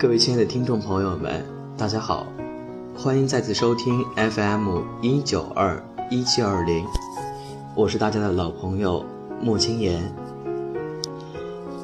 [0.00, 1.44] 各位亲爱的听众朋友们，
[1.76, 2.26] 大家好，
[2.96, 6.86] 欢迎再次收听 FM 一九二一七二零，
[7.74, 9.04] 我是大家的老朋友
[9.42, 10.02] 莫青言。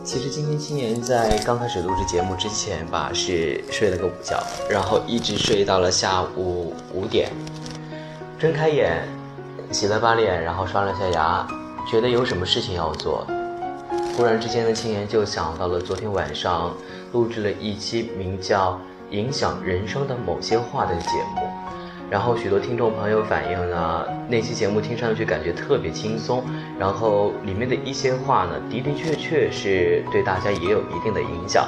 [0.03, 7.31] 其实今天青言在刚开始录制节目之前吧，是睡了个午觉，然后一直睡到了下午五点，
[8.39, 9.07] 睁开眼，
[9.71, 11.47] 洗了把脸，然后刷了下牙，
[11.87, 13.27] 觉得有什么事情要做。
[14.17, 16.73] 忽然之间的青言就想到了昨天晚上
[17.17, 18.73] 录制了一期名叫
[19.11, 21.49] 《影响人生的某些话》的节目，
[22.11, 26.45] 然后许多听众朋友反映呢，那期节目听上去感觉特别轻松，
[26.79, 31.67] 然后里面的一些话呢，的的确确是对大家也有一定的影响，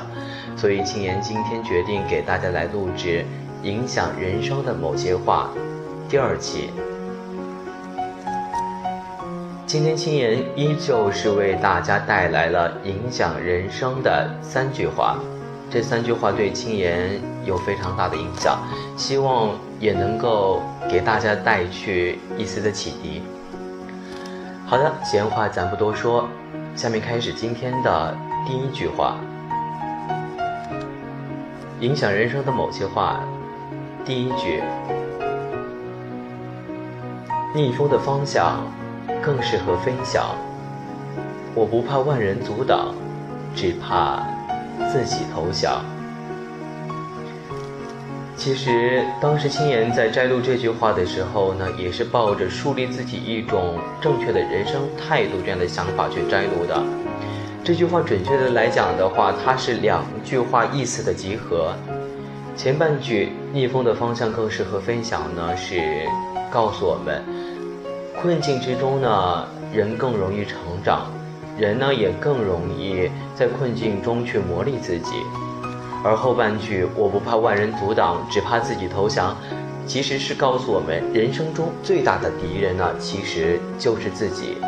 [0.54, 3.24] 所以青言今天决定给大家来录制
[3.66, 5.48] 《影响人生的某些话》
[6.10, 6.68] 第二期。
[9.64, 15.18] 今天青言依旧是为大家带来了影响人生的三句话，
[15.70, 18.58] 这三句话对青岩有非常大的影响，
[18.96, 23.22] 希望也能够给大家带去一丝的启迪。
[24.66, 26.28] 好的，闲话咱不多说，
[26.74, 29.16] 下面开始今天的第一句话，
[31.80, 33.20] 影响人生的某些话，
[34.04, 34.62] 第一句，
[37.54, 38.60] 逆风的方向。
[39.22, 40.36] 更适合分享。
[41.54, 42.94] 我不怕万人阻挡，
[43.54, 44.22] 只怕
[44.92, 45.84] 自己投降。
[48.36, 56.80] 其实当时青言在摘录这句话的时候呢，也是抱着树立自己一种正确的人生态度这样的想法去摘录的。
[57.64, 61.74] 这句话准确的来讲的话，它是两句话意思的集合。
[62.56, 66.06] 前半句“逆风的方向更适合分享”呢，是
[66.50, 67.22] 告诉我们。
[68.20, 71.10] 困境之中呢，人更容易成长，
[71.58, 75.10] 人呢也更容易在困境中去磨砺自己。
[76.04, 79.36] 而后半句“我不怕万人阻挡，只怕自己投降”，
[79.84, 84.58] 其实是告诉我们，人生中最大的敌人呢，其实就是自己。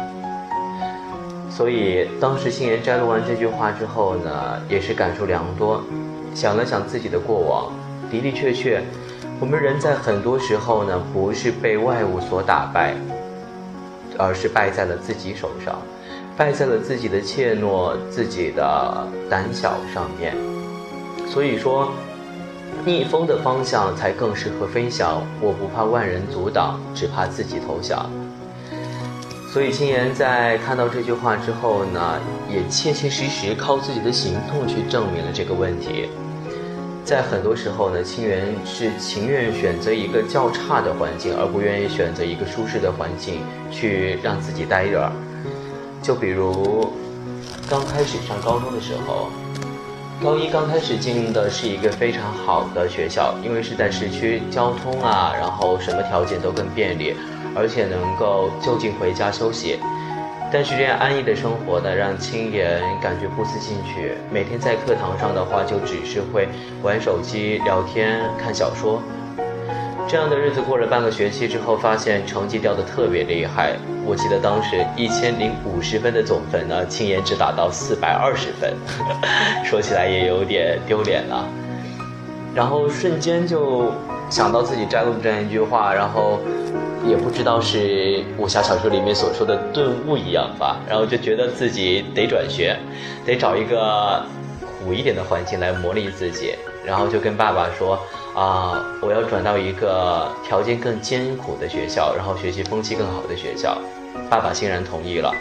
[1.48, 5.80] 所以当时星爷摘录完这句话之后呢，也是感触良多，
[6.34, 7.72] 想了想自己的过往，
[8.10, 8.82] 的的确确，
[9.38, 12.94] 我们人在很多时候呢，不是被外物所打败。
[14.18, 15.80] 而是败在了自己手上，
[16.40, 20.34] 败在了自己的怯懦、自己的胆小上面。
[21.28, 21.92] 所以说，
[22.82, 25.22] 逆风的方向才更适合飞翔。
[25.38, 28.10] 我不怕万人阻挡，只怕自己投降。
[29.52, 32.18] 所以青言在看到这句话之后呢，
[32.50, 36.08] 也切切实实靠自己的行动去证明了这个问题。
[37.04, 45.12] 在很多时候呢，清源是情愿选择一个较差的环境，而不愿意选择一个舒适的环境去让自己待着。
[46.02, 46.92] 就比如
[47.68, 49.28] 刚开始上高中的时候，
[50.22, 57.14] 高一刚开始进的是一个非常好的学校，因为是在市区，交通啊，然后什么条件都更便利，
[57.54, 59.78] 而且能够就近回家休息。
[60.52, 64.14] 但是这样安逸的生活呢，让青言感觉不思进取。
[64.32, 66.48] 每天在课堂上的话，就只是会
[66.82, 69.00] 玩手机、聊天、看小说。
[70.10, 73.76] 这样的日子过了半个学期之后，发现成绩掉的特别厉害。
[74.04, 78.74] 我记得当时一千零五十分的总分呢，青言只达到四百二十分，
[79.64, 81.46] 说起来也有点丢脸了。
[82.52, 83.92] 然后瞬间就
[84.28, 86.40] 想到自己摘录这样一句话，然后。
[87.02, 92.76] 也不知道是武侠小说里面所说的顿悟一样吧，然后就觉得自己得转学，
[93.24, 94.22] 得找一个
[94.60, 96.54] 苦一点的环境来磨砺自己，
[96.90, 97.96] 然后就跟爸爸说
[98.34, 103.78] 啊，我要转到一个条件更艰苦的学校，然后学习风气更好的学校。
[104.28, 105.32] 爸爸欣然同意了。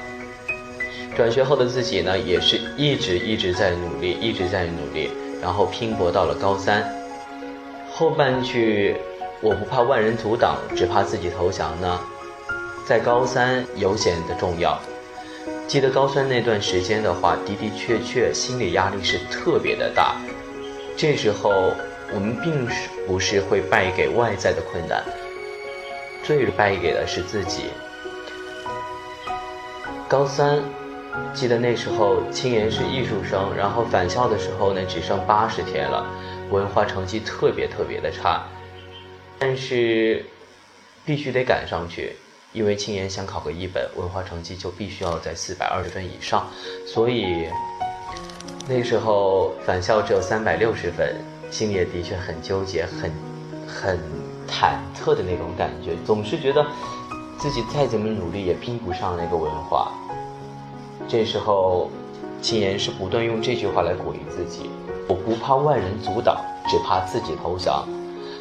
[1.18, 5.10] 转学后的自己呢，也是一直一直在努力，一直在努力，
[5.42, 6.88] 然后拼搏到了高三。
[7.92, 8.96] 后半句。
[9.42, 11.98] 我不怕万人阻挡，只怕自己投降呢。
[12.86, 14.78] 在高三尤显得重要。
[15.66, 20.18] 记得高三那段时间的话，的的确确心理压力是特别的大。
[21.00, 21.74] 这时候
[22.13, 22.68] 我们并
[23.07, 25.01] 不是会败给外在的困难，
[26.25, 27.68] 最败给的是自己。
[30.10, 30.62] 高三，
[31.34, 36.06] 记得那时候青岩是艺术生，然后返校的时候呢，只剩八十天了，
[36.51, 38.44] 文化成绩特别特别的差。
[39.40, 40.25] 但是，
[41.06, 42.18] 必须得赶上去，
[42.51, 46.51] 因为青岩想考个一本，文化成绩就必须要在四百二十分以上，
[46.86, 47.48] 所以
[48.68, 51.15] 那时候返校只有三百六十分，
[51.50, 53.12] 心里也的确很纠结，很
[53.68, 54.00] 很
[54.47, 56.65] 忐忑的那种感觉，总是觉得
[57.38, 59.91] 自己再怎么努力也拼不上那个文化。
[61.07, 61.89] 这时候，
[62.41, 64.69] 青岩是不断用这句话来鼓励自己，
[65.07, 66.38] 我不怕万人阻挡，
[66.69, 67.88] 只怕自己投降。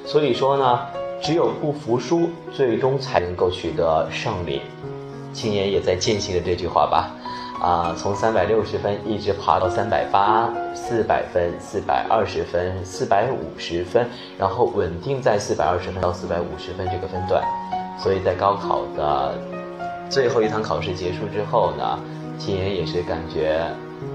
[0.04, 0.80] 所以说呢，
[1.22, 4.60] 只有不服输，最终才能够取得胜利。
[5.32, 7.10] 青年也在践行着这句话吧。
[7.60, 14.08] 啊，从三百六十分一直爬到三百八、四百分、四百二十分、四百五十分，
[14.38, 17.42] 然后稳定在四百二十分到四百五十分这个分段。
[17.98, 19.34] 所以在高考的
[20.08, 21.98] 最后一堂考试结束之后呢，
[22.38, 23.58] 青岩也是感觉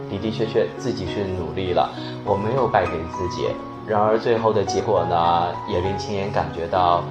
[0.09, 1.91] 的的确确自己是努力了，
[2.23, 3.47] 我没有败给自己。
[3.85, 7.03] 然而最后的结果呢，也令青岩感觉到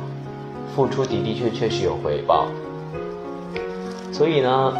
[0.74, 2.46] 付出的的确确是有回报。
[4.10, 4.72] 所以呢。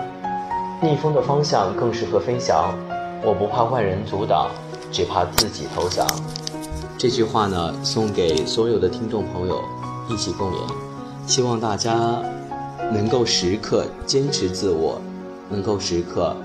[0.83, 2.75] 逆风的方向更适合飞翔，
[3.23, 4.51] 我不怕万人阻挡，
[4.91, 6.05] 只怕自己投降。
[6.99, 9.63] 这句话呢，送给所有的听众朋友，
[10.09, 10.57] 一起共勉。
[11.25, 12.21] 希望大家
[12.91, 15.01] 能够时刻坚持自我，
[15.49, 16.37] 能够时刻。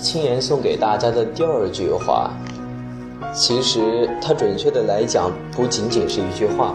[0.00, 2.30] 青岩送给大家的第二句话，
[3.34, 6.74] 其实它准确的来讲不仅仅是一句话，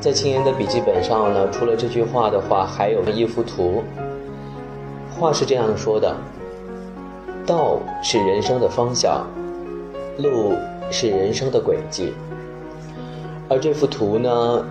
[0.00, 3.82] 在青岩的笔记本上呢，除了这句话的话，还有一幅图。
[5.16, 6.14] 话是这样说的：
[7.46, 9.24] 道是人生的方向，
[10.18, 10.54] 路
[10.90, 12.12] 是人生的轨迹。
[13.48, 14.64] 而这幅图呢，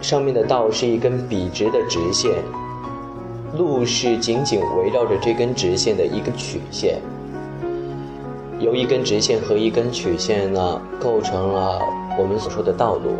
[0.00, 2.32] 上面的道是一根笔直的直线。
[3.56, 7.00] 路是紧紧围绕着这根直线的一根曲线，
[8.60, 11.80] 由一根直线和一根曲线呢，构成了
[12.18, 13.16] 我们所说的道路。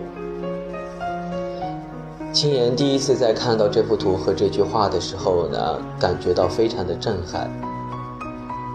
[2.33, 7.51] 青岩第一次在看到这幅图和这句话的时候呢，感觉到非常的震撼。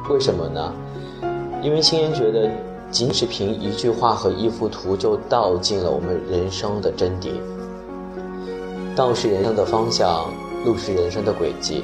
[0.09, 0.73] 为什么呢？
[1.61, 2.49] 因为青岩觉得，
[2.89, 7.29] 仅是凭一句话和一幅图，就道尽了我们人生的真谛。
[8.95, 10.25] 道是人生的方向。
[10.63, 11.83] 路是人生的轨迹，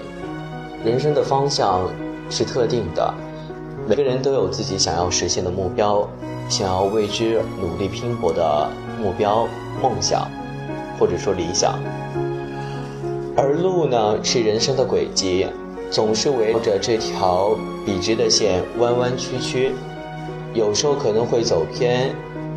[0.86, 1.90] 人生的方向
[2.30, 3.14] 是特定的，
[3.88, 6.08] 每个人都有自己想要实现的目标，
[6.48, 8.70] 想要为之努力拼搏的
[9.02, 9.48] 目标、
[9.82, 10.30] 梦想，
[11.00, 11.80] 或者说理想。
[13.36, 15.48] 而路呢，是人生的轨迹，
[15.90, 19.72] 总是围绕着这条笔直的线弯弯曲曲，
[20.54, 22.12] 有时候可能会走偏，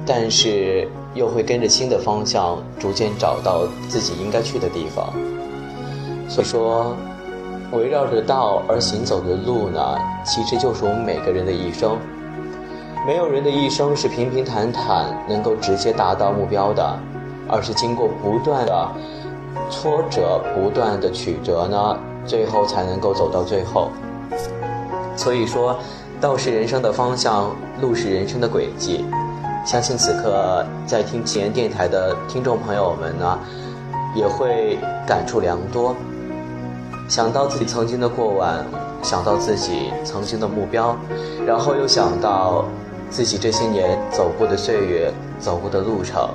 [0.05, 5.13] 但是又会跟着新的方向，逐渐找到自己应该去的地方。
[6.31, 6.97] 所以说，
[7.73, 11.99] 围绕着道而行走的路呢，其实就是我们每个人的一生。
[13.05, 16.97] 没有人的一生是平平坦坦能够直接达到目标的，
[17.49, 18.89] 而是经过不断的
[19.69, 23.91] 挫折、不断的曲折呢，最后才能够走到最后。
[25.17, 25.77] 所以说，
[26.21, 27.51] 道是人生的方向，
[27.81, 29.05] 路是人生的轨迹。
[29.67, 33.39] 相信此刻在听奇言电台的听众朋友们呢，
[34.15, 35.93] 也会感触良多。
[37.11, 38.65] 想到自己曾经的过往，
[39.03, 40.97] 想到自己曾经的目标，
[41.45, 42.65] 然后又想到
[43.11, 46.31] 自己这些年走过的岁月、走过的路程，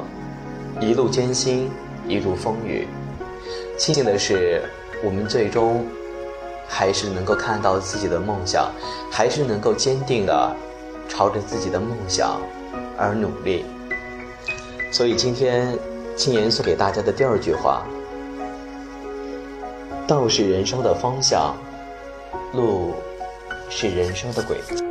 [0.82, 1.72] 一路艰辛，
[2.10, 2.90] 一路风雨。
[3.78, 4.64] 庆幸的是，
[5.02, 5.86] 我们最终
[6.68, 8.70] 还是能够看到自己的梦想，
[9.10, 10.54] 还是能够坚定的
[11.08, 12.42] 朝着自己的梦想
[12.98, 13.64] 而努力。
[14.92, 15.74] 所以今天，
[16.18, 17.82] 青言送给大家的第二句话。
[20.08, 21.56] 道是人生的方向，
[22.54, 22.94] 路
[23.70, 24.84] 是人生的轨迹。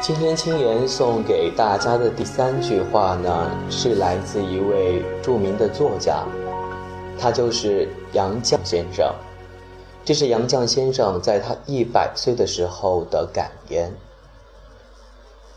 [0.00, 6.24] 今天青言送给大家的第三句话呢，是来自一位著名的作家。
[7.22, 9.14] 他就是杨绛先生，
[10.04, 13.94] 这是杨绛先生在他一百岁的时候的感言。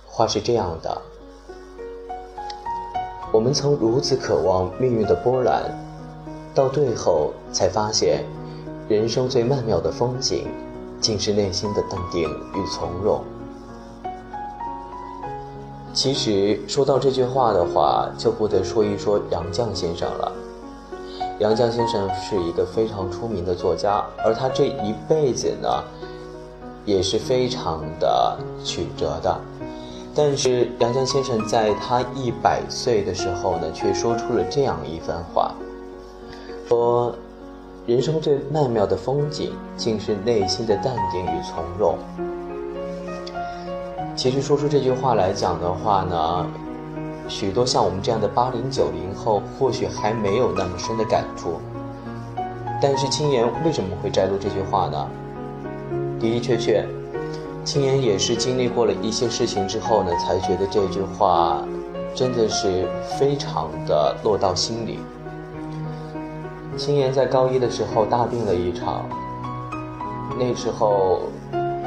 [0.05, 1.01] 话是这样的：
[3.34, 5.63] 我们曾如此渴望命运的波澜，
[6.53, 8.24] 到最后才发现，
[8.88, 10.48] 人生最曼妙的风景，
[11.01, 13.24] 竟是内心的淡定与从容。
[15.95, 20.31] 其实说到这句话的话，就不得说一说杨绛先生了。
[21.39, 25.67] 杨绛先生是一个非常出名的作家，而他这一辈子呢，
[26.85, 29.37] 也是非常的曲折的。
[30.15, 35.53] 但是杨绛先生在他一百岁的时候呢，却说出了这样一番话，
[36.69, 37.13] 说
[37.85, 41.97] ：“人生最曼妙的风景，竟是内心的淡定与从容。”
[44.15, 46.47] 其实说出这句话来讲的话呢，
[47.27, 51.60] 许多像我们这样的八零九零后，或许还没有那么深的感触。
[52.82, 55.08] 但是青岩为什么会摘录这句话呢？
[56.20, 56.86] 的的确确。
[57.63, 61.63] 青岩也是经历过了一些事情之后呢，才觉得这句话
[62.13, 65.00] 真的是非常的落到心里。
[66.77, 69.10] 青岩在高一的时候大病了一场，
[70.38, 71.22] 那时候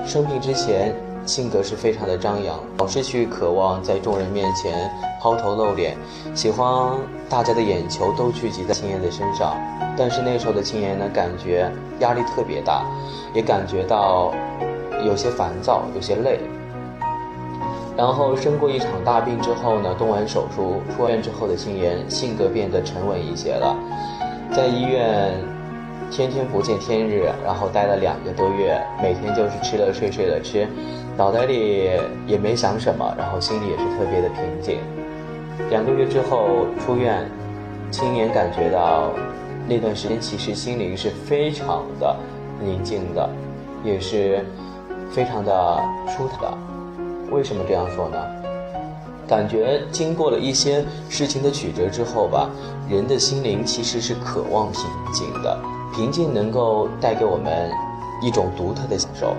[0.05, 0.93] 生病之前
[1.29, 5.95] 性格是非常的张扬，老是去渴望在众人面前抛头露脸，
[6.35, 6.91] 喜欢
[7.29, 9.55] 大家的眼球都聚集在青岩的身上。
[9.97, 11.71] 但是那时候的青岩呢，感觉
[12.01, 12.83] 压力特别大，
[13.35, 14.33] 也感觉到。
[15.05, 16.41] 有些烦躁，有些累。
[17.97, 23.77] 然后生过一场大病之后呢，动完手术出院之后的青岩性格变得沉稳一些了，
[24.53, 25.33] 在医院
[26.11, 30.67] 天天不见天日，然后待了两个多月，每天就是吃了睡，睡了吃，
[31.19, 31.91] 脑袋里
[32.29, 34.79] 也没想什么，然后心里也是特别的平静。
[35.69, 37.29] 两个月之后出院，
[37.91, 39.11] 亲眼感觉到
[39.67, 42.17] 那段时间其实心灵是非常的
[42.63, 43.29] 宁静的，
[43.85, 44.45] 也是。
[45.11, 46.59] 非常的舒坦的，
[47.31, 48.19] 为什么这样说呢？
[49.27, 52.51] 感觉经过了一些事情的曲折之后吧，
[52.91, 54.83] 人的心灵其实是渴望平
[55.15, 55.59] 静的，
[55.95, 57.71] 平静能够带给我们
[58.21, 59.35] 一种独特的享受。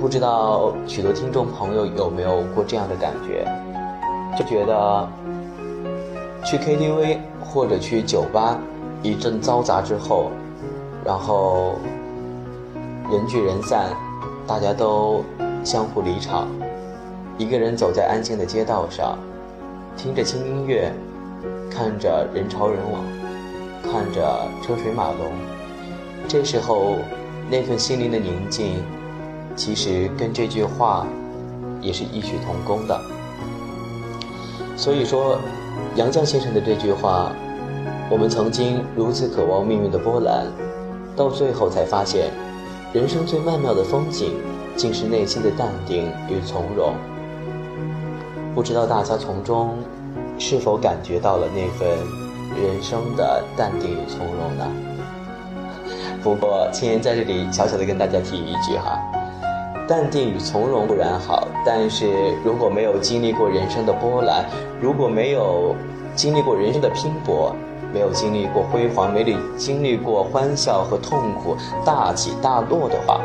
[0.00, 3.46] 不知道许多听众朋友有没有过这样的感觉，
[4.34, 5.08] 就觉得
[6.42, 8.58] 去 KTV 或者去酒吧
[9.02, 10.30] 一阵嘈杂之后，
[11.04, 11.74] 然后
[13.10, 13.94] 人聚人散。
[14.46, 15.22] 大家都
[15.62, 16.48] 相互离场，
[17.38, 19.16] 一个人走在安静的街道上，
[19.96, 20.90] 听着轻音乐，
[21.70, 23.00] 看着人潮人往，
[23.82, 25.30] 看着车水马龙。
[26.26, 26.96] 这时候，
[27.48, 28.82] 那份心灵的宁静，
[29.60, 31.06] 其实跟这句话
[31.82, 32.98] 也是异曲同工的。
[34.74, 35.38] 所以说，
[35.96, 37.30] 杨绛先生的这句话，
[38.10, 40.46] 我们曾经如此渴望命运的波澜，
[41.14, 42.30] 到最后才发现。
[42.94, 44.32] 人生最曼妙的风景，
[44.76, 46.94] 竟是内心的淡定与从容。
[48.54, 49.76] 不知道大家从中
[50.38, 51.86] 是否感觉到了那份
[52.56, 54.66] 人生的淡定与从容呢？
[56.24, 58.98] 不过青岩在这里小小的跟大家提一句哈，
[59.90, 62.06] 淡定与从容固然好，但是
[62.44, 64.46] 如果没有经历过人生的波澜，
[64.80, 65.74] 如果没有
[66.14, 67.52] 经历过人生的拼搏。
[67.92, 73.20] 没有经历过辉煌，没经历过欢笑和痛苦，大起大落的话，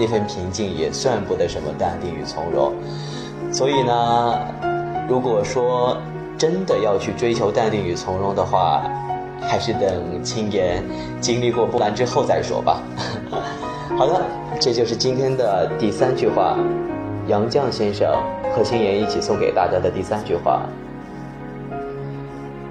[0.00, 2.72] 那份平静也算不得什么淡定与从容。
[3.52, 4.38] 所以呢，
[5.06, 5.94] 如果说
[6.38, 8.82] 真的要去追求淡定与从容的话，
[9.42, 10.82] 还是等青岩
[11.20, 12.80] 经历过波澜之后再说吧。
[13.98, 14.22] 好的，
[14.64, 16.56] 这就是今天的第三句话，
[17.26, 18.08] 杨绛先生
[18.54, 20.62] 和青岩一起送给大家的第三句话。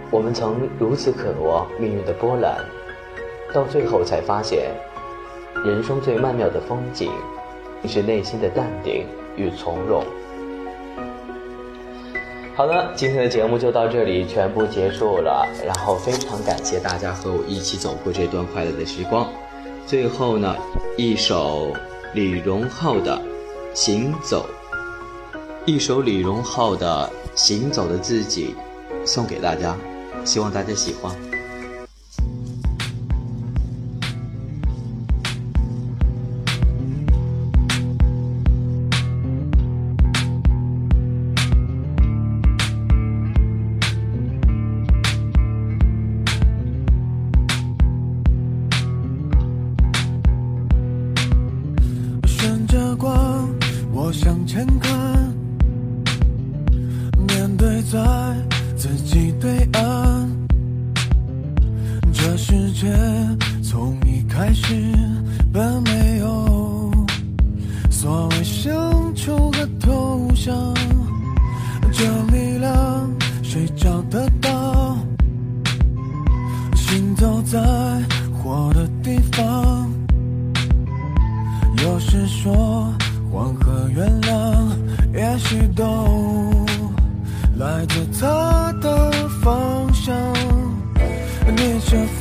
[0.10, 2.60] 我们曾如此渴望命运的波澜，
[3.54, 4.72] 到最后才发现，
[5.66, 7.12] 人生最曼妙的风景，
[7.86, 9.06] 是内心的淡定
[9.36, 10.02] 与从容。
[12.56, 15.46] 好了，今天的节目就到这里，全部结束了。
[15.66, 19.28] 然后非常感谢大家和我一起走过这段快乐的时光。
[19.88, 20.56] 最后呢，
[20.98, 21.74] 一首
[22.14, 23.22] 李荣浩的
[23.76, 24.50] 《行走》，
[25.66, 28.56] 一首李荣浩的《行走的自己》，
[29.06, 29.78] 送给大家。
[30.24, 31.14] 希望大家喜欢。
[62.32, 62.88] 这世界
[63.62, 64.74] 从一开始
[65.52, 66.90] 本没有
[67.90, 68.30] 所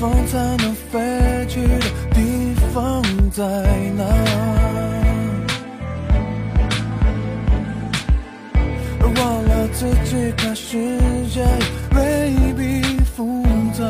[0.01, 0.99] 风才能飞
[1.47, 3.45] 去的地方在
[3.99, 4.03] 哪？
[9.15, 10.97] 忘了自己看世
[11.29, 11.45] 界
[11.95, 12.81] 未必
[13.15, 13.85] 复杂。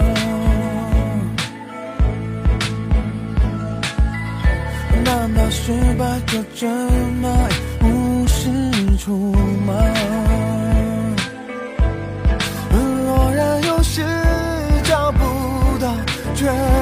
[5.04, 6.68] 难道失败就真
[7.22, 7.48] 爱
[7.78, 9.32] 不是处
[9.64, 9.74] 吗？
[16.40, 16.79] 到。